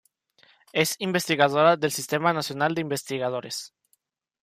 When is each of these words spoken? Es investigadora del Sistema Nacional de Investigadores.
Es 0.73 0.95
investigadora 0.97 1.77
del 1.77 1.91
Sistema 1.91 2.33
Nacional 2.33 2.73
de 2.73 2.81
Investigadores. 2.81 3.71